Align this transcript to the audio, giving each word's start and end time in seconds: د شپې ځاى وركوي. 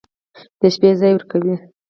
د 0.59 0.61
شپې 0.73 0.89
ځاى 0.99 1.11
وركوي. 1.15 1.55